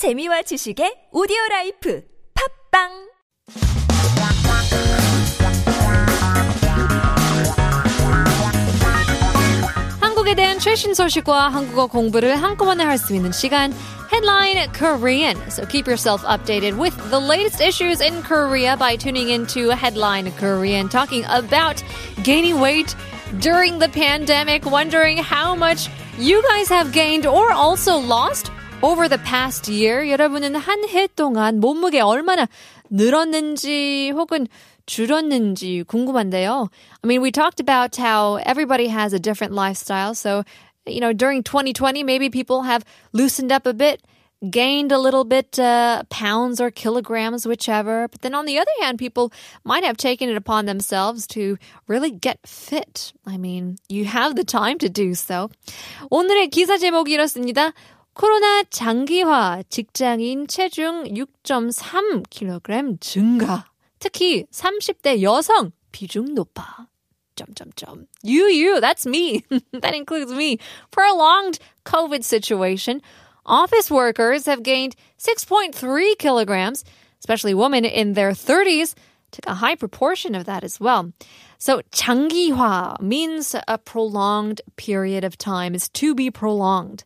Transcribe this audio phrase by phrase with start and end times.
[0.00, 2.02] 재미와 지식의 오디오 라이프
[2.32, 2.88] 팟빵
[10.00, 13.74] 한국에 대한 최신 소식과 한국어 공부를 한꺼번에 할 수 있는 시간
[14.10, 15.36] Headline Korean.
[15.50, 20.88] So keep yourself updated with the latest issues in Korea by tuning into Headline Korean
[20.88, 21.84] talking about
[22.24, 22.96] gaining weight
[23.38, 28.50] during the pandemic, wondering how much you guys have gained or also lost.
[28.81, 30.07] over the past year.
[30.07, 32.47] 여러분은 한 해 동안 몸무게 얼마나
[32.89, 34.47] 늘었는지 혹은
[34.85, 36.69] 줄었는지 궁금한데요.
[37.03, 40.13] I mean, we talked about how everybody has a different lifestyle.
[40.13, 40.43] So,
[40.85, 44.03] you know, during 2020, maybe people have loosened up a bit,
[44.51, 48.07] gained a little bit, uh, pounds or kilograms, whichever.
[48.07, 49.31] But then on the other hand, people
[49.63, 53.11] might have taken it upon themselves to really get fit.
[53.25, 55.49] I mean, you have the time to do so.
[56.11, 57.73] 오늘의 기사 제목이 이렇습니다.
[58.13, 63.65] 코로나 장기화 직장인 체중 6.3kg 증가.
[63.99, 66.87] 특히 30대 여성 비중 높아.
[67.35, 68.07] 점점점.
[68.23, 69.43] You, you, that's me.
[69.81, 70.57] that includes me.
[70.91, 73.01] Prolonged COVID situation.
[73.45, 76.83] Office workers have gained 6.3 kilograms,
[77.19, 78.95] especially women in their 30s
[79.31, 81.11] took a high proportion of that as well.
[81.57, 87.03] So 장기화 means a prolonged period of time is to be prolonged.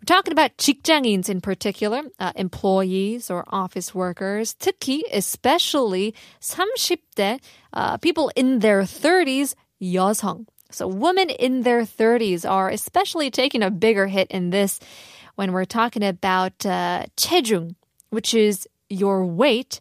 [0.00, 7.40] We're talking about 직장인s in particular, uh, employees or office workers, 특히 especially 30대,
[7.72, 10.46] uh, people in their 30s, 여성.
[10.70, 14.80] So women in their 30s are especially taking a bigger hit in this
[15.34, 17.74] when we're talking about uh, 체중,
[18.10, 19.80] which is your weight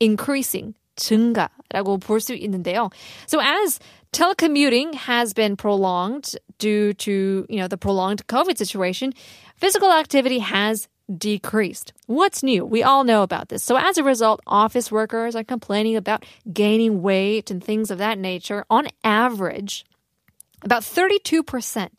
[0.00, 0.74] increasing.
[0.98, 2.90] 증가라고 볼 수 있는데요.
[3.26, 3.80] So as
[4.12, 9.12] telecommuting has been prolonged due to, you know, the prolonged COVID situation,
[9.56, 11.92] physical activity has decreased.
[12.06, 12.64] What's new?
[12.64, 13.62] We all know about this.
[13.62, 18.18] So as a result, office workers are complaining about gaining weight and things of that
[18.18, 18.64] nature.
[18.70, 19.84] On average,
[20.62, 21.90] about 32% of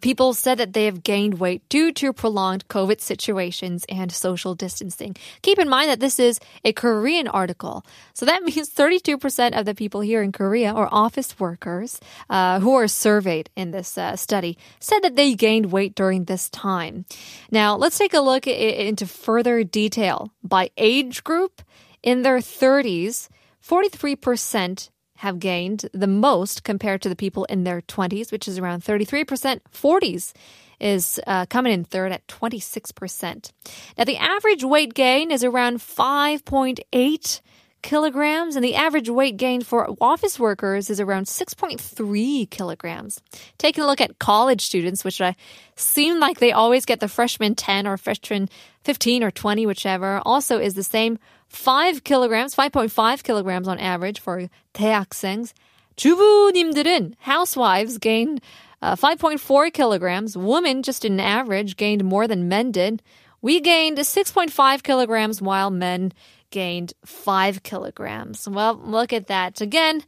[0.00, 5.16] people said that they have gained weight due to prolonged COVID situations and social distancing.
[5.42, 7.84] Keep in mind that this is a Korean article.
[8.14, 12.74] So that means 32% of the people here in Korea or office workers uh, who
[12.74, 17.04] are surveyed in this uh, study said that they gained weight during this time.
[17.50, 21.62] Now, let's take a look into further detail by age group.
[22.02, 23.28] In their 30s,
[23.66, 28.82] 43% have gained the most compared to the people in their 20s, which is around
[28.82, 29.60] 33%.
[29.72, 30.32] 40s
[30.80, 33.52] is uh, coming in third at 26%.
[33.96, 37.40] Now, the average weight gain is around 5.8
[37.85, 43.21] kilograms, and the average weight gain for office workers is around 6.3 kilograms.
[43.57, 45.35] Taking a look at college students, which I
[45.75, 48.49] seem like they always get the freshman 10 or freshman
[48.83, 54.49] 15 or 20, whichever, also is the same 5 kilograms, 5.5 kilograms on average for
[54.73, 55.53] 대학생s.
[55.97, 58.41] 주부님들은 housewives gained
[58.81, 60.37] uh, 5.4 kilograms.
[60.37, 63.01] Women, just in average, gained more than men did.
[63.41, 66.13] We gained 6.5 kilograms while men
[66.51, 68.47] gained 5 kilograms.
[68.47, 69.61] Well, look at that.
[69.61, 70.03] Again,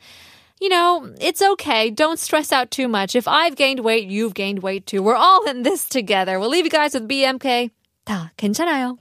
[0.61, 1.89] you know, it's okay.
[1.89, 3.15] Don't stress out too much.
[3.15, 5.01] If I've gained weight, you've gained weight too.
[5.01, 6.39] We're all in this together.
[6.39, 7.71] We'll leave you guys with BMK.
[8.05, 8.97] 다 괜찮아요.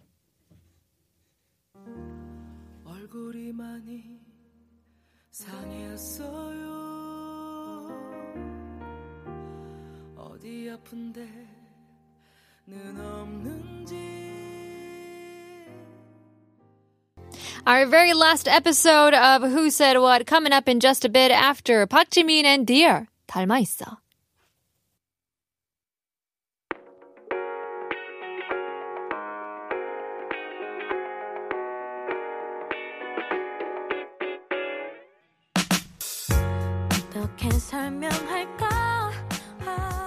[2.85, 4.21] 얼굴이 많이
[5.31, 6.73] 상했어요
[10.17, 11.66] 어디 아픈데 는 없는지
[17.65, 21.87] Our very last episode of Who Said What coming up in just a bit after
[21.87, 24.03] Park Jimin and Dear 닮아 있어.
[37.13, 38.69] 어떻게 설명할까?
[39.65, 40.06] 아.